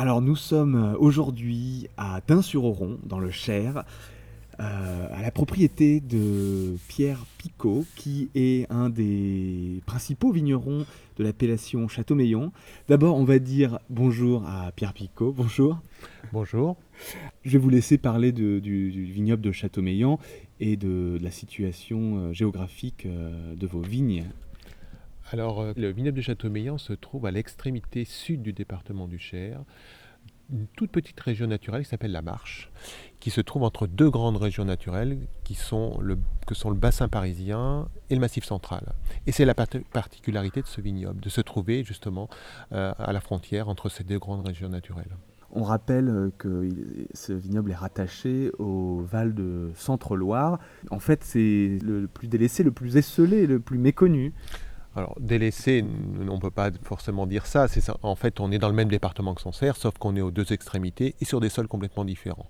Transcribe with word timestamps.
Alors 0.00 0.22
nous 0.22 0.36
sommes 0.36 0.94
aujourd'hui 1.00 1.88
à 1.96 2.20
Dain-sur-Oron, 2.24 2.98
dans 3.02 3.18
le 3.18 3.32
Cher, 3.32 3.82
euh, 4.60 5.06
à 5.12 5.22
la 5.22 5.32
propriété 5.32 5.98
de 5.98 6.76
Pierre 6.86 7.26
Picot, 7.36 7.84
qui 7.96 8.30
est 8.36 8.70
un 8.70 8.90
des 8.90 9.82
principaux 9.86 10.30
vignerons 10.30 10.86
de 11.16 11.24
l'appellation 11.24 11.88
Château-Meillon. 11.88 12.52
D'abord, 12.88 13.16
on 13.16 13.24
va 13.24 13.40
dire 13.40 13.80
bonjour 13.90 14.44
à 14.46 14.70
Pierre 14.70 14.92
Picot. 14.92 15.34
Bonjour. 15.36 15.80
Bonjour. 16.32 16.76
Je 17.44 17.50
vais 17.50 17.58
vous 17.58 17.68
laisser 17.68 17.98
parler 17.98 18.30
du, 18.30 18.60
vignoble 18.60 19.42
de 19.42 19.50
Château-Meillon 19.50 20.20
et 20.60 20.76
de, 20.76 21.18
la 21.20 21.32
situation 21.32 22.18
euh, 22.18 22.32
géographique 22.32 23.04
euh, 23.06 23.56
de 23.56 23.66
vos 23.66 23.80
vignes. 23.80 24.26
Alors, 25.30 25.64
le 25.76 25.90
vignoble 25.90 26.16
de 26.16 26.22
Château-Meillon 26.22 26.78
se 26.78 26.94
trouve 26.94 27.26
à 27.26 27.30
l'extrémité 27.30 28.04
sud 28.06 28.42
du 28.42 28.54
département 28.54 29.06
du 29.06 29.18
Cher, 29.18 29.60
une 30.50 30.66
toute 30.68 30.90
petite 30.90 31.20
région 31.20 31.46
naturelle 31.46 31.82
qui 31.82 31.90
s'appelle 31.90 32.12
la 32.12 32.22
Marche, 32.22 32.70
qui 33.20 33.30
se 33.30 33.42
trouve 33.42 33.62
entre 33.64 33.86
deux 33.86 34.08
grandes 34.08 34.38
régions 34.38 34.64
naturelles 34.64 35.18
qui 35.44 35.54
sont 35.54 35.98
le, 36.00 36.18
que 36.46 36.54
sont 36.54 36.70
le 36.70 36.76
bassin 36.76 37.08
parisien 37.08 37.88
et 38.08 38.14
le 38.14 38.20
massif 38.20 38.44
central. 38.44 38.94
Et 39.26 39.32
c'est 39.32 39.44
la 39.44 39.54
particularité 39.54 40.62
de 40.62 40.66
ce 40.66 40.80
vignoble, 40.80 41.20
de 41.20 41.28
se 41.28 41.42
trouver 41.42 41.84
justement 41.84 42.30
euh, 42.72 42.94
à 42.98 43.12
la 43.12 43.20
frontière 43.20 43.68
entre 43.68 43.90
ces 43.90 44.04
deux 44.04 44.18
grandes 44.18 44.46
régions 44.46 44.70
naturelles. 44.70 45.14
On 45.50 45.62
rappelle 45.62 46.08
euh, 46.08 46.30
que 46.36 46.68
ce 47.12 47.32
vignoble 47.34 47.70
est 47.70 47.76
rattaché 47.76 48.50
au 48.58 49.00
Val 49.00 49.34
de 49.34 49.70
Centre-Loire. 49.74 50.58
En 50.90 50.98
fait, 50.98 51.24
c'est 51.24 51.78
le 51.82 52.06
plus 52.06 52.28
délaissé, 52.28 52.62
le 52.62 52.72
plus 52.72 52.96
esselé, 52.96 53.46
le 53.46 53.60
plus 53.60 53.78
méconnu. 53.78 54.32
Alors, 54.98 55.14
délaissé, 55.20 55.84
on 56.28 56.34
ne 56.34 56.40
peut 56.40 56.50
pas 56.50 56.70
forcément 56.82 57.28
dire 57.28 57.46
ça. 57.46 57.66
En 58.02 58.16
fait, 58.16 58.40
on 58.40 58.50
est 58.50 58.58
dans 58.58 58.68
le 58.68 58.74
même 58.74 58.88
département 58.88 59.32
que 59.34 59.40
Sancerre, 59.40 59.76
sauf 59.76 59.96
qu'on 59.96 60.16
est 60.16 60.20
aux 60.20 60.32
deux 60.32 60.52
extrémités 60.52 61.14
et 61.20 61.24
sur 61.24 61.38
des 61.38 61.48
sols 61.48 61.68
complètement 61.68 62.04
différents. 62.04 62.48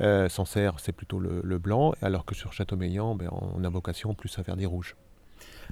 Euh, 0.00 0.28
Sancerre, 0.28 0.76
c'est 0.78 0.92
plutôt 0.92 1.18
le, 1.18 1.58
blanc, 1.58 1.92
alors 2.00 2.24
que 2.24 2.36
sur 2.36 2.52
Châteaumeillan, 2.52 3.16
ben, 3.16 3.28
on 3.32 3.64
a 3.64 3.68
vocation 3.68 4.14
plus 4.14 4.38
à 4.38 4.44
faire 4.44 4.56
des 4.56 4.66
rouges. 4.66 4.94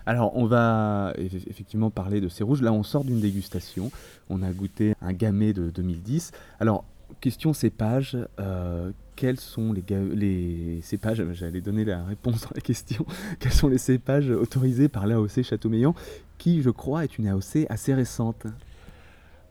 Alors, 0.06 0.36
on 0.36 0.46
va 0.46 1.12
effectivement 1.16 1.90
parler 1.90 2.20
de 2.20 2.28
ces 2.28 2.42
rouges. 2.42 2.62
Là, 2.62 2.72
on 2.72 2.82
sort 2.82 3.04
d'une 3.04 3.20
dégustation. 3.20 3.92
On 4.28 4.42
a 4.42 4.50
goûté 4.50 4.94
un 5.00 5.12
gamay 5.12 5.52
de 5.52 5.70
2010. 5.70 6.32
Alors, 6.58 6.84
question 7.20 7.52
cépage. 7.52 8.18
Euh, 8.40 8.90
quels 9.18 9.40
sont 9.40 9.72
les, 9.72 10.78
cépages, 10.82 11.20
j'allais 11.32 11.60
donner 11.60 11.84
la 11.84 12.04
réponse 12.04 12.46
à 12.46 12.50
la 12.54 12.60
question, 12.60 13.04
quels 13.40 13.52
sont 13.52 13.66
les 13.66 13.78
cépages 13.78 14.30
autorisés 14.30 14.88
par 14.88 15.08
l'AOC 15.08 15.42
Châteaumeillan, 15.42 15.92
qui 16.38 16.62
je 16.62 16.70
crois 16.70 17.02
est 17.02 17.18
une 17.18 17.26
AOC 17.26 17.66
assez 17.68 17.94
récente 17.94 18.46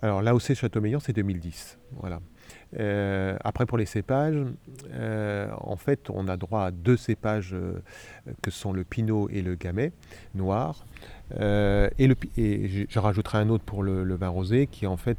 Alors 0.02 0.22
l'AOC 0.22 0.54
Châteaumeillan 0.54 1.02
c'est 1.02 1.12
2010, 1.12 1.80
voilà. 2.00 2.22
Euh, 2.80 3.38
après, 3.44 3.66
pour 3.66 3.78
les 3.78 3.86
cépages, 3.86 4.42
euh, 4.94 5.50
en 5.60 5.76
fait, 5.76 6.10
on 6.10 6.30
a 6.30 6.38
droit 6.38 6.64
à 6.64 6.72
deux 6.72 6.96
cépages 6.96 7.54
euh, 7.54 7.82
que 8.42 8.52
sont 8.52 8.72
le 8.72 8.86
pinot 8.86 9.28
et 9.30 9.42
le 9.42 9.56
gamay 9.56 9.92
noir. 10.34 10.86
Et, 11.36 12.08
le, 12.08 12.16
et 12.38 12.88
je 12.90 13.00
rajouterai 13.00 13.40
un 13.40 13.50
autre 13.50 13.64
pour 13.64 13.84
le, 13.84 14.16
vin 14.16 14.30
rosé, 14.30 14.68
qui 14.68 14.86
est 14.86 14.88
en 14.88 14.98
fait 14.98 15.18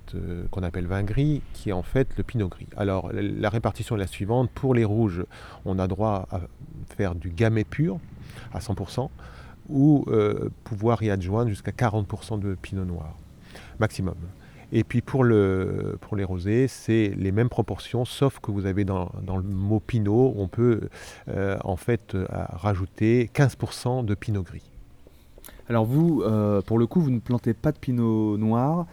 qu'on 0.50 0.62
appelle 0.62 0.86
vin 0.86 1.02
gris, 1.02 1.42
qui 1.52 1.70
est 1.70 1.72
en 1.72 1.82
fait 1.82 2.08
le 2.16 2.22
pinot 2.22 2.48
gris. 2.48 2.66
Alors, 2.76 3.10
la, 3.12 3.50
répartition 3.50 3.96
est 3.96 3.98
la 3.98 4.06
suivante. 4.06 4.50
Pour 4.50 4.74
les 4.74 4.84
rouges, 4.84 5.24
on 5.64 5.78
a 5.78 5.86
droit 5.86 6.26
à 6.30 6.40
faire 6.96 7.14
du 7.14 7.30
gamay 7.30 7.64
pur 7.64 7.98
à 8.54 8.60
100%, 8.60 9.10
ou 9.68 10.06
pouvoir 10.64 11.02
y 11.02 11.10
adjoindre 11.10 11.50
jusqu'à 11.50 11.72
40% 11.72 12.40
de 12.40 12.54
pinot 12.54 12.84
noir 12.84 13.14
maximum. 13.78 14.16
Et 14.70 14.84
puis 14.84 15.00
pour, 15.00 15.24
le, 15.24 15.96
pour 16.00 16.16
les 16.16 16.24
rosés, 16.24 16.68
c'est 16.68 17.12
les 17.16 17.32
mêmes 17.32 17.48
proportions, 17.48 18.04
sauf 18.04 18.38
que 18.38 18.50
vous 18.50 18.66
avez 18.66 18.84
dans, 18.84 19.10
le 19.26 19.42
mot 19.42 19.80
pinot, 19.80 20.34
on 20.36 20.46
peut 20.46 20.88
euh, 21.28 21.56
en 21.64 21.76
fait 21.76 22.14
euh, 22.14 22.26
rajouter 22.28 23.30
15% 23.34 24.04
de 24.04 24.14
pinot 24.14 24.42
gris. 24.42 24.70
Alors 25.68 25.84
vous, 25.84 26.22
euh, 26.22 26.62
pour 26.62 26.78
le 26.78 26.86
coup, 26.86 27.00
vous 27.00 27.10
ne 27.10 27.20
plantez 27.20 27.54
pas 27.54 27.72
de 27.72 27.78
pinot 27.78 28.36
noir 28.36 28.86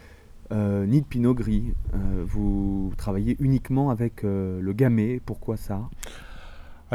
ni 0.51 1.01
de 1.01 1.05
pinot 1.05 1.33
gris. 1.33 1.73
vous 2.25 2.93
travaillez 2.97 3.35
uniquement 3.39 3.89
avec 3.89 4.21
le 4.23 4.73
gamay. 4.73 5.19
Pourquoi 5.25 5.57
ça? 5.57 5.81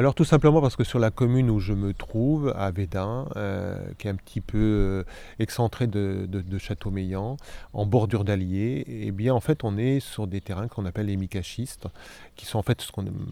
Alors 0.01 0.15
tout 0.15 0.25
simplement 0.25 0.63
parce 0.63 0.77
que 0.77 0.85
sur 0.85 0.99
la 0.99 1.11
commune 1.11 1.51
où 1.51 1.61
je 1.61 1.75
me 1.75 1.93
trouve, 1.93 2.55
à 2.57 2.71
Védin, 2.71 3.29
euh, 3.37 3.77
qui 3.99 4.07
est 4.07 4.11
un 4.11 4.15
petit 4.15 4.41
peu 4.41 4.57
euh, 4.57 5.05
excentré 5.39 5.87
de, 5.87 6.27
de, 6.27 6.59
Châteaumeillan, 6.59 7.37
en 7.75 7.85
bordure 7.85 8.25
d'Allier, 8.25 8.83
eh 8.89 9.11
bien 9.11 9.35
en 9.35 9.41
fait 9.41 9.63
on 9.63 9.77
est 9.77 10.01
sur 10.01 10.27
des 10.27 10.41
terrains 10.41 10.69
qu'on 10.69 10.87
appelle 10.87 11.05
les 11.05 11.19
micachistes, 11.19 11.87
qui 12.35 12.47
sont 12.47 12.59
en 12.59 12.63
fait 12.63 12.83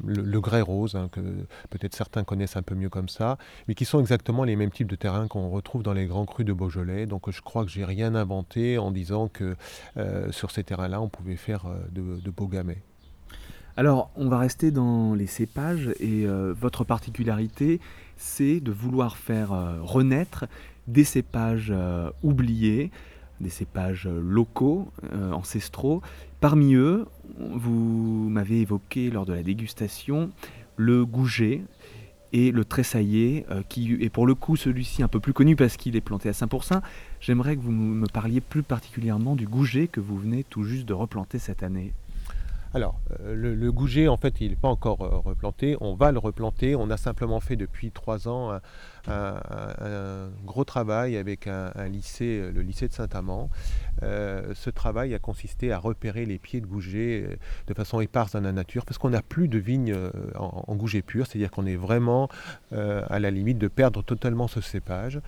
le, 0.05 0.41
grès 0.43 0.61
rose, 0.61 0.95
hein, 0.95 1.09
que 1.11 1.23
peut-être 1.71 1.97
certains 1.97 2.23
connaissent 2.23 2.59
un 2.59 2.63
peu 2.63 2.75
mieux 2.75 2.91
comme 2.91 3.09
ça, 3.09 3.39
mais 3.67 3.75
qui 3.75 3.87
sont 3.87 3.99
exactement 3.99 4.45
les 4.45 4.55
mêmes 4.55 4.71
types 4.71 4.91
de 4.91 4.97
terrains 4.97 5.27
qu'on 5.27 5.49
retrouve 5.49 5.83
dans 5.83 5.95
les 5.95 6.05
grands 6.05 6.27
crus 6.27 6.45
de 6.45 6.53
Beaujolais. 6.53 7.07
Donc 7.07 7.31
je 7.31 7.41
crois 7.41 7.65
que 7.65 7.71
j'ai 7.71 7.87
rien 7.87 8.15
inventé 8.15 8.77
en 8.77 8.91
disant 8.91 9.29
que 9.29 9.57
euh, 9.97 10.31
sur 10.33 10.51
ces 10.51 10.65
terrains-là 10.65 11.01
on 11.01 11.09
pouvait 11.09 11.37
faire 11.37 11.65
de, 11.93 12.21
de 12.21 12.31
beaux 12.31 12.47
gamets. 12.47 12.83
Alors, 13.79 14.11
on 14.17 14.29
va 14.29 14.39
rester 14.39 14.73
dans 14.73 15.15
les 15.15 15.29
cépages 15.29 15.91
et 16.01 16.27
euh, 16.27 16.53
votre 16.53 16.83
particularité, 16.83 17.79
c'est 18.17 18.59
de 18.59 18.73
vouloir 18.73 19.17
faire 19.17 19.53
euh, 19.53 19.79
renaître 19.81 20.47
des 20.89 21.05
cépages 21.05 21.71
euh, 21.71 22.11
oubliés, 22.25 22.91
des 23.41 23.51
cépages 23.51 24.09
locaux, 24.09 24.89
ancestraux. 25.31 26.03
Parmi 26.41 26.75
eux, 26.75 27.07
vous 27.39 28.29
m'avez 28.29 28.63
évoqué 28.63 29.11
lors 29.11 29.27
de 29.27 29.33
la 29.33 29.45
dégustation 29.45 30.31
le 30.77 31.07
gouget 31.07 31.63
et 32.33 32.51
le 32.51 32.65
tressaillé, 32.65 33.47
qui 33.69 33.93
est 34.01 34.11
pour 34.11 34.27
le 34.27 34.35
coup 34.35 34.57
celui-ci 34.57 35.05
un 35.05 35.09
peu 35.09 35.21
plus 35.21 35.33
connu 35.33 35.55
parce 35.55 35.77
qu'il 35.77 35.95
est 35.95 36.01
planté 36.01 36.29
à 36.29 36.33
5%. 36.33 36.81
J'aimerais 37.21 37.55
que 37.55 37.61
vous 37.61 37.71
me 37.71 38.09
parliez 38.09 38.41
plus 38.41 38.65
particulièrement 38.65 39.37
du 39.37 39.47
gouget 39.47 39.87
que 39.87 40.01
vous 40.01 40.19
venez 40.19 40.43
tout 40.43 40.65
juste 40.65 40.85
de 40.85 40.95
replanter 40.95 41.39
cette 41.39 41.63
année. 41.63 41.93
Alors, 42.79 43.01
euh, 43.23 43.35
le, 43.35 43.73
gouget, 43.73 44.07
en 44.07 44.17
fait, 44.17 44.41
il 44.41 44.51
n'est 44.51 44.57
pas 44.57 44.69
encore 44.69 45.03
euh, 45.03 45.19
replanté. 45.19 45.77
On 45.81 45.97
va 45.97 46.13
le 46.13 46.21
replanter. 46.21 46.77
On 46.77 46.91
a 46.91 46.97
simplement 46.97 47.41
fait 47.41 47.57
depuis 47.57 47.91
trois 47.91 48.29
ans 48.29 48.57
un, 49.09 50.29
gros 50.45 50.63
travail 50.63 51.17
avec 51.17 51.49
un, 51.49 51.73
lycée, 51.89 52.39
euh, 52.41 52.53
le 52.53 52.63
lycée 52.63 52.87
de 52.87 52.93
Saint-Amand. 52.93 53.51
ce 54.01 54.71
travail 54.71 55.13
a 55.13 55.19
consisté 55.19 55.73
à 55.73 55.79
repérer 55.79 56.25
les 56.25 56.39
pieds 56.39 56.61
de 56.61 56.67
gouget 56.67 57.37
de 57.67 57.75
façon 57.75 58.01
éparse 58.01 58.35
dans 58.35 58.43
la 58.43 58.53
nature, 58.53 58.85
parce 58.85 58.97
qu'on 58.97 59.11
n'a 59.11 59.23
plus 59.23 59.49
de 59.49 59.59
vignes 59.59 59.97
en, 60.37 60.63
en 60.69 60.77
pur, 61.05 61.27
c'est-à-dire 61.27 61.51
qu'on 61.51 61.67
est 61.67 61.75
vraiment 61.75 62.29
à 62.71 63.19
la 63.19 63.31
limite 63.33 63.59
de 63.59 63.67
perdre 63.67 64.05
totalement 64.05 64.47
ce 64.47 64.61
cépage. 64.61 65.21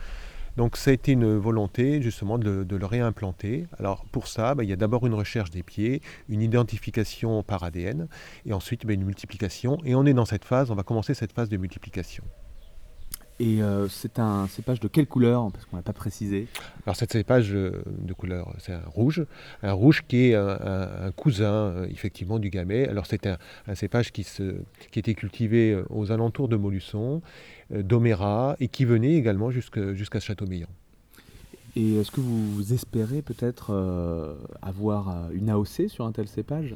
Donc 0.60 0.76
ça 0.76 0.90
a 0.90 0.92
été 0.92 1.12
une 1.12 1.38
volonté 1.38 2.02
justement 2.02 2.36
de, 2.36 2.66
le 2.68 2.84
réimplanter. 2.84 3.66
Alors 3.78 4.04
pour 4.12 4.26
ça, 4.28 4.54
bah, 4.54 4.62
il 4.62 4.68
y 4.68 4.74
a 4.74 4.76
d'abord 4.76 5.06
une 5.06 5.14
recherche 5.14 5.50
des 5.50 5.62
pieds, 5.62 6.02
une 6.28 6.42
identification 6.42 7.42
par 7.42 7.62
ADN, 7.62 8.08
et 8.44 8.52
ensuite 8.52 8.84
bah, 8.84 8.92
une 8.92 9.04
multiplication. 9.04 9.78
Et 9.86 9.94
on 9.94 10.04
est 10.04 10.12
dans 10.12 10.26
cette 10.26 10.44
phase, 10.44 10.70
on 10.70 10.74
va 10.74 10.82
commencer 10.82 11.14
cette 11.14 11.32
phase 11.32 11.48
de 11.48 11.56
multiplication. 11.56 12.24
Et 13.40 13.62
euh, 13.62 13.88
c'est 13.88 14.18
un 14.18 14.46
cépage 14.48 14.80
de 14.80 14.88
quelle 14.88 15.06
couleur 15.06 15.50
Parce 15.50 15.64
qu'on 15.64 15.76
n'a 15.76 15.82
pas 15.82 15.94
précisé. 15.94 16.46
Alors 16.84 16.94
cette 16.94 17.12
cépage 17.12 17.54
euh, 17.54 17.82
de 17.86 18.12
couleur, 18.12 18.54
c'est 18.58 18.74
un 18.74 18.82
rouge. 18.84 19.24
Un 19.62 19.72
rouge 19.72 20.04
qui 20.06 20.26
est 20.26 20.34
un, 20.34 21.10
cousin 21.16 21.50
euh, 21.50 21.86
effectivement 21.90 22.38
du 22.38 22.50
gamay. 22.50 22.86
Alors 22.86 23.06
c'est 23.06 23.26
un, 23.26 23.38
cépage 23.74 24.12
qui, 24.12 24.24
se, 24.24 24.56
qui 24.90 24.98
était 24.98 25.14
cultivé 25.14 25.80
aux 25.88 26.12
alentours 26.12 26.48
de 26.48 26.56
Molusson, 26.56 27.22
d'Oméra, 27.70 28.56
et 28.60 28.68
qui 28.68 28.84
venait 28.84 29.14
également 29.14 29.50
jusqu'à 29.50 30.20
Châteaumeillan. 30.20 30.68
Et 31.76 31.94
est-ce 31.94 32.10
que 32.10 32.20
vous 32.20 32.74
espérez 32.74 33.22
peut-être 33.22 34.36
avoir 34.60 35.30
une 35.32 35.48
AOC 35.48 35.88
sur 35.88 36.04
un 36.04 36.12
tel 36.12 36.28
cépage? 36.28 36.74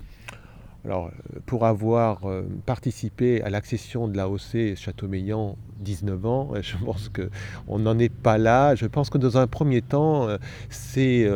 Alors, 0.85 1.07
euh, 1.07 1.41
pour 1.47 1.65
avoir 1.65 2.27
euh, 2.27 2.43
participé 2.67 3.43
à 3.43 3.49
l'accession 3.49 4.07
de 4.07 4.17
l'AOC 4.17 4.77
Châteaumeillan 4.77 5.57
19 5.81 6.27
ans, 6.27 6.53
je 6.61 6.77
pense 6.77 7.09
qu'on 7.09 7.79
n'en 7.79 7.99
est 7.99 8.13
pas 8.13 8.37
là. 8.37 8.75
Je 8.75 8.85
pense 8.87 9.09
que 9.09 9.17
dans 9.17 9.39
un 9.39 9.47
premier 9.47 9.81
temps, 9.81 10.29
euh, 10.29 10.37
c'est 10.69 11.27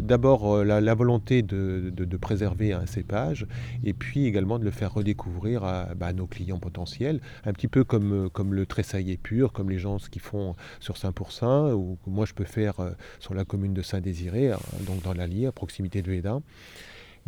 d'abord 0.00 0.64
la, 0.64 0.94
volonté 0.94 1.42
de, 1.42 2.16
préserver 2.20 2.72
un 2.72 2.86
cépage 2.86 3.46
et 3.84 3.92
puis 3.92 4.26
également 4.26 4.58
de 4.58 4.64
le 4.64 4.70
faire 4.70 4.92
redécouvrir 4.92 5.60
bah, 5.96 6.06
à, 6.06 6.12
nos 6.12 6.26
clients 6.26 6.58
potentiels, 6.58 7.20
un 7.44 7.52
petit 7.52 7.68
peu 7.68 7.84
comme, 7.84 8.28
comme 8.30 8.54
le 8.54 8.66
tressaillé 8.66 9.16
pur, 9.16 9.52
comme 9.52 9.70
les 9.70 9.78
gens 9.78 9.98
ce 9.98 10.10
qu'ils 10.10 10.22
font 10.22 10.54
sur 10.80 10.96
Saint-Pourçain 10.96 11.72
ou 11.72 11.96
que 12.04 12.10
moi 12.10 12.26
je 12.26 12.34
peux 12.34 12.44
faire 12.44 12.76
sur 13.20 13.34
la 13.34 13.44
commune 13.44 13.72
de 13.72 13.82
Saint-Désiré, 13.82 14.52
hein, 14.52 14.58
donc 14.86 15.02
dans 15.02 15.14
l'Allier, 15.14 15.46
à 15.46 15.52
proximité 15.52 16.02
de 16.02 16.12
Hédin. 16.12 16.42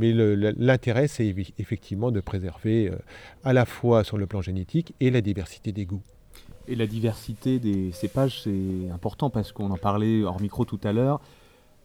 Mais 0.01 0.15
l'intérêt, 0.15 1.09
c'est 1.09 1.35
effectivement 1.59 2.11
de 2.11 2.21
préserver 2.21 2.89
euh, 2.89 2.97
à 3.45 3.53
la 3.53 3.67
fois 3.67 4.03
sur 4.03 4.17
le 4.17 4.27
plan 4.27 4.41
génétique 4.41 4.95
et 4.99 5.11
la 5.11 5.21
diversité 5.21 5.73
des 5.73 5.85
goûts. 5.85 6.03
Et 6.69 6.75
la 6.75 6.87
diversité 6.87 7.59
des 7.59 7.93
cépages, 7.93 8.41
c'est 8.45 8.89
important 8.91 9.29
parce 9.29 9.53
qu'on 9.53 9.71
en 9.71 9.77
parlait 9.77 10.23
hors 10.23 10.41
micro 10.41 10.65
tout 10.65 10.81
à 10.85 10.95
l'heure. 10.95 11.21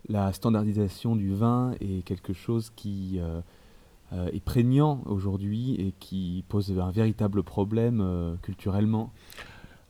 La 0.07 0.31
standardisation 0.31 1.17
du 1.17 1.33
vin 1.33 1.73
est 1.81 2.05
quelque 2.05 2.31
chose 2.31 2.71
qui 2.73 3.19
euh, 3.19 4.29
est 4.31 4.43
prégnant 4.43 5.01
aujourd'hui 5.07 5.75
et 5.77 5.93
qui 5.99 6.45
pose 6.47 6.71
un 6.79 6.91
véritable 6.91 7.43
problème 7.43 8.37
culturellement 8.43 9.11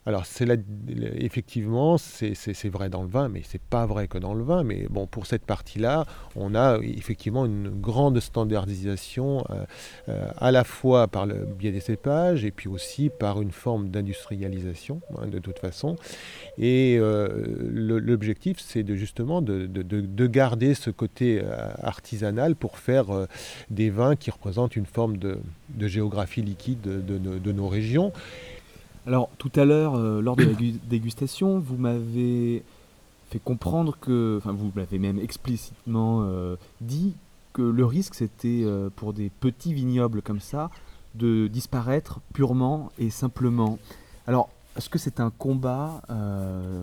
alors, 0.08 0.28
c'est 0.28 0.48
effectivement, 1.18 1.98
c'est 1.98 2.70
vrai 2.70 2.90
dans 2.90 3.02
le 3.02 3.10
vin, 3.10 3.28
mais 3.28 3.42
c'est 3.44 3.62
pas 3.62 3.88
vrai 3.88 4.08
que 4.08 4.20
dans 4.20 4.36
le 4.36 4.44
vin. 4.44 4.64
Mais 4.64 4.86
bon, 4.88 5.08
pour 5.08 5.26
cette 5.26 5.44
partie-là, 5.44 6.06
on 6.36 6.54
a 6.54 6.78
effectivement 6.84 7.46
une 7.46 7.70
grande 7.70 8.20
standardisation 8.20 9.44
euh, 9.50 9.66
euh, 10.10 10.30
à 10.38 10.52
la 10.52 10.64
fois 10.64 11.08
par 11.08 11.26
le 11.26 11.46
biais 11.46 11.72
des 11.72 11.80
cépages 11.80 12.46
et 12.46 12.52
puis 12.52 12.68
aussi 12.68 13.10
par 13.10 13.42
une 13.42 13.52
forme 13.52 13.90
d'industrialisation, 13.90 15.02
hein, 15.18 15.26
de 15.26 15.40
toute 15.40 15.58
façon. 15.58 15.96
Et 16.60 16.98
euh, 17.00 17.28
l'objectif, 17.72 18.58
c'est 18.60 18.84
de, 18.84 18.96
justement 18.96 19.42
de, 19.42 20.28
garder 20.28 20.76
ce 20.76 20.92
côté 20.92 21.42
artisanal 21.82 22.56
pour 22.56 22.78
faire 22.78 23.06
des 23.70 23.90
vins 23.90 24.16
qui 24.16 24.30
représentent 24.30 24.76
une 24.76 24.86
forme 24.86 25.18
de, 25.18 25.40
géographie 25.80 26.42
liquide 26.42 26.82
de 26.82 27.52
nos 27.52 27.68
régions. 27.68 28.12
Alors, 29.08 29.30
tout 29.38 29.52
à 29.56 29.66
l'heure, 29.66 29.96
euh, 29.96 30.22
lors 30.22 30.36
de 30.36 30.44
la 30.44 30.54
dégustation, 30.90 31.60
vous 31.60 31.78
m'avez 31.78 32.64
fait 33.30 33.40
comprendre 33.40 33.96
que, 34.00 34.38
enfin, 34.38 34.52
vous 34.52 34.72
m'avez 34.76 34.98
même 34.98 35.20
explicitement 35.20 36.24
euh, 36.24 36.56
dit 36.82 37.14
que 37.54 37.62
le 37.62 37.86
risque, 37.86 38.16
c'était 38.16 38.64
euh, 38.64 38.90
pour 38.96 39.14
des 39.14 39.30
petits 39.30 39.74
vignobles 39.74 40.22
comme 40.22 40.40
ça, 40.40 40.72
de 41.14 41.48
disparaître 41.48 42.20
purement 42.34 42.92
et 42.98 43.10
simplement. 43.10 43.78
Alors, 44.28 44.50
est-ce 44.76 44.90
que 44.90 45.00
c'est 45.00 45.20
un 45.20 45.30
combat 45.30 46.02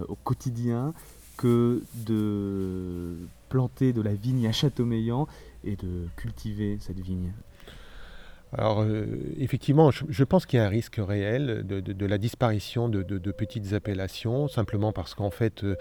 au 0.08 0.14
quotidien 0.14 0.94
que 1.36 1.82
de 2.06 3.14
planter 3.50 3.92
de 3.92 4.00
la 4.00 4.14
vigne 4.14 4.46
à 4.46 4.52
Châteaumeillan 4.52 5.28
et 5.64 5.76
de 5.76 6.06
cultiver 6.16 6.78
cette 6.80 7.00
vigne? 7.00 7.32
Alors 8.56 8.82
euh, 8.82 9.06
effectivement, 9.38 9.90
je, 9.90 10.24
pense 10.24 10.44
qu'il 10.44 10.58
y 10.58 10.60
a 10.60 10.66
un 10.66 10.68
risque 10.68 10.96
réel 10.98 11.64
de, 11.66 12.06
la 12.06 12.18
disparition 12.18 12.88
de, 12.88 13.02
petites 13.32 13.72
appellations, 13.72 14.46
simplement 14.46 14.92
parce 14.92 15.14
qu'en 15.14 15.30
fait, 15.30 15.64
euh, 15.64 15.76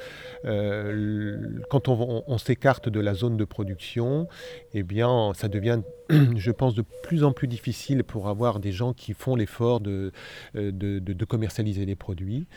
euh, 0.45 1.59
quand 1.69 1.89
on, 1.89 2.37
s'écarte 2.37 2.87
de 2.87 2.99
la 2.99 3.13
zone 3.13 3.35
de 3.35 3.43
production, 3.43 4.27
eh 4.73 4.83
bien, 4.83 5.33
ça 5.35 5.49
devient, 5.49 5.81
je 6.09 6.51
pense, 6.51 6.73
de 6.73 6.83
plus 7.03 7.25
en 7.25 7.33
plus 7.33 7.47
difficile 7.47 8.05
pour 8.05 8.29
avoir 8.29 8.59
des 8.59 8.71
gens 8.71 8.93
qui 8.93 9.13
font 9.13 9.35
l'effort 9.35 9.81
de, 9.81 10.13
commercialiser 11.27 11.85
les 11.85 11.95
produits. 11.95 12.47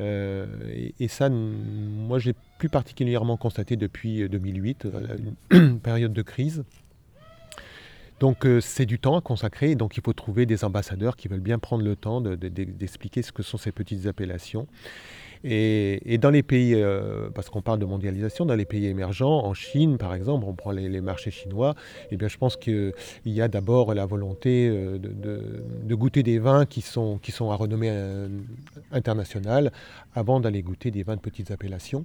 Et, 0.00 0.94
et, 0.98 1.08
ça, 1.08 1.28
moi, 1.30 2.18
j'ai 2.18 2.34
plus 2.58 2.68
particulièrement 2.68 3.36
constaté 3.36 3.76
depuis 3.76 4.28
2008, 4.28 4.88
une 5.52 5.78
période 5.80 6.12
de 6.12 6.22
crise. 6.22 6.64
Donc 8.20 8.44
euh, 8.44 8.60
c'est 8.60 8.84
du 8.84 8.98
temps 8.98 9.16
à 9.16 9.22
consacrer, 9.22 9.74
donc 9.74 9.96
il 9.96 10.02
faut 10.02 10.12
trouver 10.12 10.44
des 10.44 10.62
ambassadeurs 10.64 11.16
qui 11.16 11.26
veulent 11.26 11.40
bien 11.40 11.58
prendre 11.58 11.82
le 11.82 11.96
temps 11.96 12.20
d'expliquer 12.20 13.22
ce 13.22 13.32
que 13.32 13.42
sont 13.42 13.56
ces 13.56 13.72
petites 13.72 14.06
appellations. 14.06 14.68
Et, 15.42 16.18
dans 16.18 16.28
les 16.28 16.42
pays, 16.42 16.74
euh, 16.74 17.30
parce 17.34 17.48
qu'on 17.48 17.62
parle 17.62 17.78
de 17.78 17.86
mondialisation, 17.86 18.44
dans 18.44 18.54
les 18.54 18.66
pays 18.66 18.84
émergents, 18.84 19.42
en 19.42 19.54
Chine 19.54 19.96
par 19.96 20.14
exemple, 20.14 20.44
on 20.46 20.52
prend 20.52 20.70
les, 20.70 21.00
marchés 21.00 21.30
chinois, 21.30 21.74
eh 22.10 22.18
je 22.20 22.36
pense 22.36 22.58
qu'il 22.58 22.92
y 23.24 23.40
a 23.40 23.48
d'abord 23.48 23.94
la 23.94 24.04
volonté 24.04 24.68
euh, 24.68 24.98
de, 24.98 25.94
goûter 25.94 26.22
des 26.22 26.38
vins 26.38 26.66
qui 26.66 26.82
sont 26.82 27.18
à 27.50 27.54
renommée 27.54 27.90
internationale 28.92 29.72
avant 30.14 30.40
d'aller 30.40 30.60
goûter 30.60 30.90
des 30.90 31.04
vins 31.04 31.16
de 31.16 31.22
petites 31.22 31.50
appellations. 31.50 32.04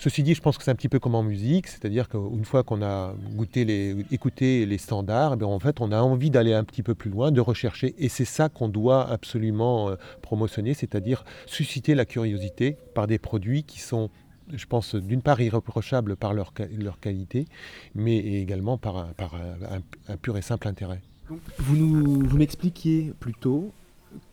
Ceci 0.00 0.22
dit, 0.22 0.34
je 0.34 0.40
pense 0.40 0.56
que 0.56 0.64
c'est 0.64 0.70
un 0.70 0.74
petit 0.74 0.88
peu 0.88 0.98
comme 0.98 1.14
en 1.14 1.22
musique, 1.22 1.66
c'est-à-dire 1.66 2.08
qu'une 2.08 2.46
fois 2.46 2.62
qu'on 2.62 2.80
a 2.80 3.12
goûté 3.34 3.94
écouté 4.10 4.64
les 4.64 4.78
standards, 4.78 5.36
eh 5.38 5.44
en 5.44 5.58
fait, 5.58 5.82
on 5.82 5.92
a 5.92 6.00
envie 6.00 6.30
d'aller 6.30 6.54
un 6.54 6.64
petit 6.64 6.82
peu 6.82 6.94
plus 6.94 7.10
loin, 7.10 7.30
de 7.30 7.40
rechercher, 7.42 7.94
et 7.98 8.08
c'est 8.08 8.24
ça 8.24 8.48
qu'on 8.48 8.70
doit 8.70 9.06
absolument 9.06 9.90
euh, 9.90 9.96
promotionner, 10.22 10.72
c'est-à-dire 10.72 11.22
susciter 11.44 11.94
la 11.94 12.06
curiosité 12.06 12.78
par 12.94 13.06
des 13.08 13.18
produits 13.18 13.62
qui 13.62 13.78
sont 13.78 14.08
je 14.52 14.66
pense, 14.66 14.96
d'une 14.96 15.22
part 15.22 15.40
irréprochables 15.40 16.16
par 16.16 16.32
leur, 16.32 16.54
qualité, 17.00 17.46
mais 17.94 18.16
également 18.16 18.78
par, 18.78 18.96
un, 18.96 20.16
pur 20.16 20.36
et 20.38 20.42
simple 20.42 20.66
intérêt. 20.66 21.02
Vous, 21.58 22.24
vous 22.24 22.36
m'expliquiez 22.36 23.12
plutôt 23.20 23.70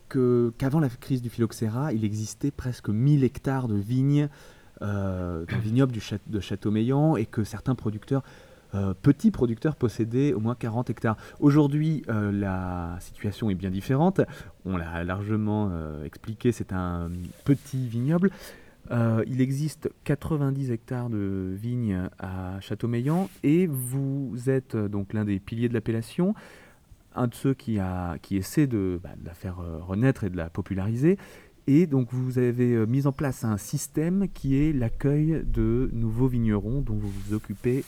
qu'avant 0.10 0.80
la 0.80 0.90
crise 0.90 1.22
du 1.22 1.30
phylloxéra, 1.30 1.94
il 1.94 2.04
existait 2.04 2.50
presque 2.50 2.90
1000 2.90 3.24
hectares 3.24 3.68
de 3.68 3.76
vignes 3.76 4.28
euh, 4.82 5.46
vignoble 5.62 5.94
de 6.28 6.40
Châteaumeillan 6.40 7.16
et 7.16 7.26
que 7.26 7.44
certains 7.44 7.76
producteurs, 7.76 8.24
euh, 8.76 8.94
petits 8.94 9.32
producteurs, 9.32 9.76
possédaient 9.76 10.34
au 10.34 10.40
moins 10.40 10.56
40 10.56 10.90
hectares. 10.90 11.18
Aujourd'hui, 11.40 12.04
euh, 12.10 12.32
la 12.32 12.98
situation 13.00 13.50
est 13.50 13.56
bien 13.56 13.72
différente. 13.72 14.22
On 14.66 14.78
l'a 14.78 15.04
largement 15.04 15.72
expliqué, 16.06 16.52
c'est 16.52 16.74
un 16.74 17.10
petit 17.46 17.88
vignoble. 17.88 18.30
il 18.92 19.42
existe 19.42 19.90
90 20.04 20.72
hectares 20.72 21.10
de 21.10 21.56
vignes 21.56 22.10
à 22.20 22.60
Châteaumeillan 22.62 23.30
et 23.44 23.68
vous 23.68 24.36
êtes 24.48 24.76
donc 24.76 25.14
l'un 25.14 25.26
des 25.26 25.40
piliers 25.40 25.70
de 25.70 25.74
l'appellation, 25.74 26.36
un 27.16 27.28
de 27.28 27.34
ceux 27.34 27.54
qui, 27.54 27.80
a, 27.80 28.18
qui 28.22 28.38
essaie 28.38 28.68
de, 28.68 29.00
bah, 29.02 29.10
de, 29.18 29.26
la 29.26 29.34
faire 29.34 29.58
renaître 29.82 30.24
et 30.24 30.30
de 30.30 30.38
la 30.38 30.50
populariser. 30.50 31.18
Et 31.68 31.86
donc 31.86 32.08
vous 32.14 32.40
avez 32.40 32.74
euh, 32.74 32.86
mis 32.86 33.08
en 33.08 33.12
place 33.12 33.44
un 33.44 33.58
système 33.58 34.28
qui 34.34 34.58
est 34.58 34.72
l'accueil 34.72 35.44
de 35.46 35.90
nouveaux 35.92 36.28
vignerons 36.28 36.80
dont 36.80 36.96
vous 36.96 37.10
vous 37.10 37.34
occupez. 37.34 37.84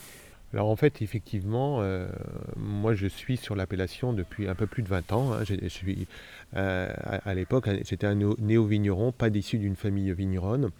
Alors 0.53 0.69
en 0.69 0.75
fait, 0.75 1.01
effectivement, 1.01 1.81
euh, 1.81 2.09
moi 2.57 2.93
je 2.93 3.07
suis 3.07 3.37
sur 3.37 3.55
l'appellation 3.55 4.13
depuis 4.13 4.47
un 4.49 4.55
peu 4.55 4.67
plus 4.67 4.83
de 4.83 4.89
20 4.89 5.11
ans. 5.13 5.31
Hein. 5.31 5.43
Je, 5.43 5.67
suis, 5.67 6.07
euh, 6.55 6.91
à, 7.05 7.33
l'époque, 7.35 7.69
j'étais 7.85 8.07
un 8.07 8.15
néo-vigneron, 8.15 9.11
pas 9.11 9.29
issu 9.29 9.59
d'une 9.59 9.75
famille 9.75 10.11
vigneronne. 10.11 10.71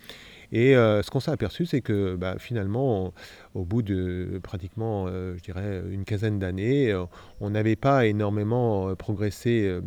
Et 0.52 0.76
euh, 0.76 1.04
ce 1.04 1.12
qu'on 1.12 1.20
s'est 1.20 1.32
aperçu, 1.32 1.66
c'est 1.66 1.82
que 1.82 2.16
bah, 2.16 2.36
finalement, 2.40 3.14
au 3.54 3.66
bout 3.66 3.82
de 3.82 4.40
pratiquement, 4.42 5.06
euh, 5.08 5.36
je 5.38 5.44
dirais, 5.44 5.84
une 5.92 6.06
quinzaine 6.06 6.40
d'années, 6.40 6.92
euh, 6.92 7.06
on 7.40 7.52
n'avait 7.52 7.76
pas 7.76 8.08
énormément 8.08 8.96
progressé 8.96 9.80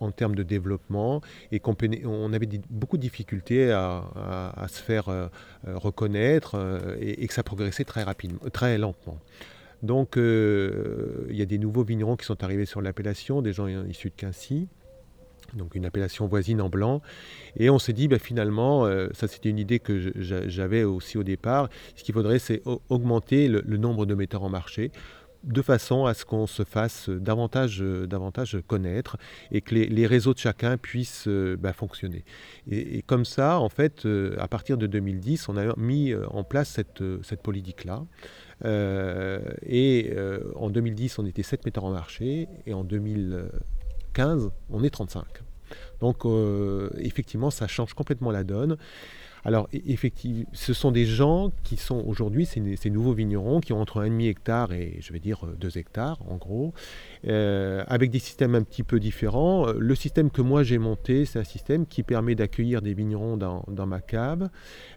en, 0.00 0.10
termes 0.10 0.34
de 0.34 0.42
développement 0.42 1.20
et 1.50 1.60
qu'on 1.60 1.76
on 2.04 2.32
avait 2.32 2.48
beaucoup 2.70 2.96
de 2.96 3.02
difficultés 3.02 3.70
à, 3.72 4.66
se 4.68 4.80
faire 4.80 5.30
reconnaître 5.66 6.56
et, 7.00 7.26
que 7.26 7.34
ça 7.34 7.42
progressait 7.42 7.84
très 7.84 8.02
rapidement, 8.02 8.40
très 8.52 8.78
lentement. 8.78 9.18
Donc, 9.82 10.14
il 10.16 11.36
y 11.36 11.42
a 11.42 11.46
des 11.46 11.58
nouveaux 11.58 11.84
vignerons 11.84 12.16
qui 12.16 12.26
sont 12.26 12.42
arrivés 12.42 12.66
sur 12.66 12.80
l'appellation, 12.80 13.42
des 13.42 13.52
gens 13.52 13.68
issus 13.68 14.10
de 14.10 14.14
Quincy 14.16 14.68
donc 15.54 15.74
une 15.74 15.84
appellation 15.84 16.26
voisine 16.26 16.60
en 16.60 16.68
blanc. 16.68 17.02
Et 17.56 17.70
on 17.70 17.78
s'est 17.78 17.92
dit, 17.92 18.08
bah, 18.08 18.18
finalement, 18.18 18.86
euh, 18.86 19.08
ça 19.12 19.28
c'était 19.28 19.50
une 19.50 19.58
idée 19.58 19.78
que 19.78 20.12
j'avais 20.16 20.84
aussi 20.84 21.18
au 21.18 21.22
départ, 21.22 21.68
ce 21.96 22.04
qu'il 22.04 22.14
faudrait 22.14 22.38
c'est 22.38 22.62
augmenter 22.88 23.48
le, 23.48 23.76
nombre 23.76 24.06
de 24.06 24.14
metteurs 24.14 24.42
en 24.42 24.48
marché 24.48 24.90
de 25.44 25.60
façon 25.60 26.06
à 26.06 26.14
ce 26.14 26.24
qu'on 26.24 26.46
se 26.46 26.62
fasse 26.62 27.08
davantage, 27.08 27.80
davantage 27.80 28.58
connaître 28.68 29.16
et 29.50 29.60
que 29.60 29.74
les, 29.74 30.06
réseaux 30.06 30.34
de 30.34 30.38
chacun 30.38 30.76
puissent 30.76 31.26
euh, 31.26 31.56
bah, 31.58 31.72
fonctionner. 31.72 32.24
Et, 32.70 33.02
comme 33.02 33.24
ça, 33.24 33.58
en 33.58 33.68
fait, 33.68 34.06
euh, 34.06 34.36
à 34.38 34.46
partir 34.46 34.78
de 34.78 34.86
2010, 34.86 35.48
on 35.48 35.56
a 35.56 35.74
mis 35.76 36.14
en 36.14 36.44
place 36.44 36.68
cette, 36.68 37.02
cette 37.24 37.42
politique-là. 37.42 38.04
et 39.66 40.14
en 40.54 40.70
2010, 40.70 41.18
on 41.18 41.26
était 41.26 41.42
7 41.42 41.64
metteurs 41.64 41.84
en 41.84 41.90
marché 41.90 42.46
et 42.66 42.72
en 42.72 42.84
2000 42.84 43.48
15, 44.12 44.50
on 44.70 44.82
est 44.82 44.90
35. 44.90 45.24
Donc 46.00 46.24
euh, 46.24 46.90
effectivement, 46.98 47.50
ça 47.50 47.68
change 47.68 47.94
complètement 47.94 48.30
la 48.30 48.44
donne. 48.44 48.76
Alors, 49.44 49.68
e-, 49.74 49.78
effectivement, 49.86 50.44
ce 50.52 50.72
sont 50.72 50.92
des 50.92 51.04
gens 51.04 51.50
qui 51.64 51.76
sont 51.76 52.02
aujourd'hui, 52.06 52.46
ces, 52.46 52.90
nouveaux 52.90 53.12
vignerons, 53.12 53.60
qui 53.60 53.72
ont 53.72 53.80
entre 53.80 54.02
1,5 54.04 54.28
hectare 54.28 54.72
et, 54.72 54.98
je 55.00 55.12
vais 55.12 55.18
dire, 55.18 55.46
2 55.58 55.66
euh, 55.66 55.80
hectares, 55.80 56.18
en 56.28 56.36
gros, 56.36 56.74
euh, 57.26 57.82
avec 57.88 58.10
des 58.10 58.20
systèmes 58.20 58.54
un 58.54 58.62
petit 58.62 58.82
peu 58.84 59.00
différents. 59.00 59.72
Le 59.72 59.94
système 59.94 60.30
que 60.30 60.42
moi 60.42 60.62
j'ai 60.62 60.78
monté, 60.78 61.24
c'est 61.24 61.40
un 61.40 61.44
système 61.44 61.86
qui 61.86 62.02
permet 62.02 62.34
d'accueillir 62.34 62.82
des 62.82 62.94
vignerons 62.94 63.36
dans, 63.36 63.86
ma 63.86 64.00
cave, 64.00 64.48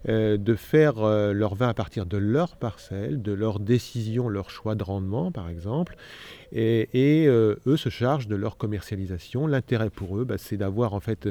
de 0.07 0.55
faire 0.55 0.95
leur 1.33 1.55
vin 1.55 1.69
à 1.69 1.73
partir 1.73 2.05
de 2.05 2.17
leur 2.17 2.55
parcelle, 2.55 3.21
de 3.21 3.31
leur 3.31 3.59
décision, 3.59 4.29
leur 4.29 4.49
choix 4.49 4.75
de 4.75 4.83
rendement, 4.83 5.31
par 5.31 5.49
exemple. 5.49 5.95
Et, 6.51 7.27
eux 7.27 7.77
se 7.77 7.89
chargent 7.89 8.27
de 8.27 8.35
leur 8.35 8.57
commercialisation. 8.57 9.47
L'intérêt 9.47 9.89
pour 9.89 10.17
eux, 10.17 10.25
bah, 10.25 10.37
c'est 10.37 10.57
d'avoir 10.57 10.93
en 10.93 10.99
fait 10.99 11.29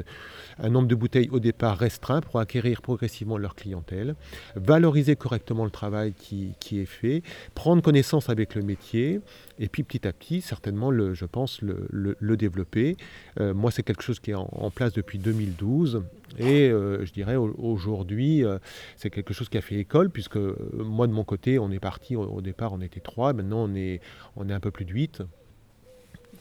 un 0.59 0.69
nombre 0.69 0.87
de 0.87 0.95
bouteilles 0.95 1.29
au 1.31 1.39
départ 1.39 1.77
restreint 1.77 2.21
pour 2.21 2.39
acquérir 2.39 2.81
progressivement 2.81 3.37
leur 3.37 3.55
clientèle, 3.55 4.15
valoriser 4.55 5.15
correctement 5.15 5.65
le 5.65 5.71
travail 5.71 6.13
qui, 6.13 6.55
est 6.71 6.85
fait, 6.85 7.21
prendre 7.53 7.81
connaissance 7.81 8.29
avec 8.29 8.55
le 8.55 8.61
métier, 8.61 9.19
et 9.59 9.67
puis 9.67 9.83
petit 9.83 10.07
à 10.07 10.13
petit, 10.13 10.41
certainement, 10.41 10.91
je 11.13 11.25
pense, 11.25 11.61
le, 11.61 11.87
le, 11.91 12.37
développer. 12.37 12.97
Euh, 13.39 13.53
moi, 13.53 13.71
c'est 13.71 13.83
quelque 13.83 14.03
chose 14.03 14.19
qui 14.19 14.31
est 14.31 14.35
en, 14.35 14.71
place 14.71 14.93
depuis 14.93 15.19
2012, 15.19 16.03
et 16.37 16.69
euh, 16.69 17.05
je 17.05 17.13
dirais 17.13 17.35
aujourd'hui, 17.35 18.43
euh, 18.43 18.59
c'est 18.95 19.09
quelque 19.09 19.33
chose 19.33 19.49
qui 19.49 19.57
a 19.57 19.61
fait 19.61 19.75
école, 19.75 20.09
puisque 20.09 20.39
moi, 20.73 21.07
de 21.07 21.13
mon 21.13 21.23
côté, 21.23 21.59
on 21.59 21.71
est 21.71 21.79
parti, 21.79 22.15
au, 22.15 22.41
départ, 22.41 22.73
on 22.73 22.81
était 22.81 22.99
trois, 22.99 23.33
maintenant, 23.33 23.65
on 23.69 23.75
est, 23.75 24.01
on 24.35 24.49
est 24.49 24.53
un 24.53 24.59
peu 24.59 24.71
plus 24.71 24.85
de 24.85 24.91
huit. 24.91 25.21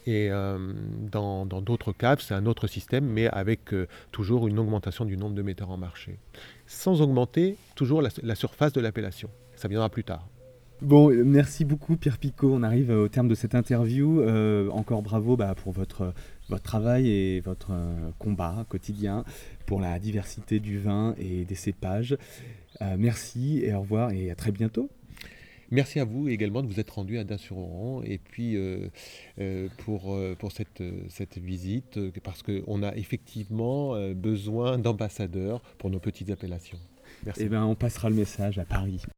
Et 0.07 0.29
euh, 0.31 0.59
dans 1.11 1.47
d'autres 1.47 1.93
caves, 1.93 2.21
c'est 2.21 2.35
un 2.35 2.47
autre 2.47 2.67
système, 2.67 3.07
mais 3.07 3.27
avec 3.29 3.73
euh, 3.73 3.87
toujours 4.13 4.47
une 4.49 4.59
augmentation 4.59 5.05
du 5.05 5.17
nombre 5.17 5.35
de 5.35 5.43
metteurs 5.43 5.71
en 5.71 5.79
marché. 5.79 6.19
Sans 6.67 7.01
augmenter 7.01 7.57
toujours 7.75 8.03
la, 8.03 8.35
surface 8.35 8.73
de 8.73 8.81
l'appellation. 8.81 9.31
Ça 9.57 9.69
viendra 9.69 9.89
plus 9.89 10.05
tard. 10.05 10.29
Bon, 10.83 11.11
merci 11.25 11.65
beaucoup 11.65 11.97
Pierre 11.97 12.19
Picot. 12.19 12.53
On 12.53 12.63
arrive 12.63 12.91
au 12.91 13.09
terme 13.09 13.29
de 13.29 13.35
cette 13.35 13.55
interview. 13.55 14.21
Euh, 14.21 14.69
encore 14.71 15.01
bravo 15.01 15.37
bah, 15.37 15.55
pour 15.55 15.73
votre, 15.73 16.13
votre 16.49 16.63
travail 16.63 17.09
et 17.09 17.41
votre 17.41 17.73
combat 18.19 18.67
quotidien 18.69 19.25
pour 19.67 19.81
la 19.81 19.99
diversité 19.99 20.61
du 20.61 20.79
vin 20.79 21.15
et 21.19 21.45
des 21.45 21.55
cépages. 21.55 22.17
merci 22.99 23.61
et 23.65 23.75
au 23.75 23.81
revoir 23.81 24.11
et 24.11 24.31
à 24.31 24.35
très 24.35 24.53
bientôt. 24.53 24.91
Merci 25.71 25.99
à 25.99 26.05
vous 26.05 26.29
également 26.29 26.63
de 26.63 26.69
vous 26.69 26.79
être 26.79 26.91
rendu 26.91 27.19
à 27.19 27.25
Dain-sur-Oran 27.25 28.03
et 28.05 28.19
puis 28.19 28.57
euh, 28.57 28.89
euh, 29.41 29.69
pour, 29.79 30.15
euh, 30.15 30.37
pour 30.39 30.53
cette, 30.53 30.83
cette 31.09 31.39
visite, 31.39 31.99
parce 32.21 32.43
qu'on 32.43 32.83
a 32.83 32.95
effectivement 32.97 33.99
besoin 34.15 34.79
d'ambassadeurs 34.79 35.61
pour 35.79 35.91
nos 35.91 35.99
petites 35.99 36.31
appellations. 36.31 36.79
Merci. 37.25 37.43
Eh 37.45 37.49
bien, 37.49 37.65
on 37.65 37.75
passera 37.75 38.11
le 38.11 38.17
message 38.17 38.59
à 38.59 38.65
Paris. 38.65 39.05